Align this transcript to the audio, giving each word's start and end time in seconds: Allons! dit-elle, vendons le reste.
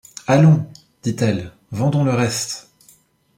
Allons! 0.25 0.65
dit-elle, 1.03 1.51
vendons 1.69 2.03
le 2.03 2.15
reste. 2.15 2.69